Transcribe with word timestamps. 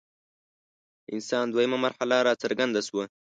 د 1.05 1.07
انسان 1.15 1.45
دویمه 1.49 1.77
مرحله 1.85 2.15
راڅرګنده 2.27 2.81
شوه. 2.87 3.03